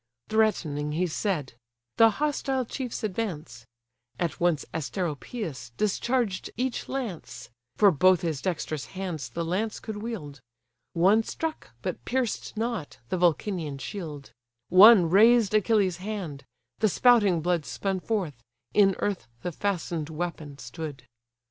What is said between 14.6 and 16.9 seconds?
One razed Achilles' hand; the